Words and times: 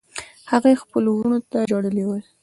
هغې 0.51 0.73
خپلو 0.81 1.09
وروڼو 1.13 1.39
ته 1.51 1.59
ژړلي 1.69 2.03
ول. 2.05 2.23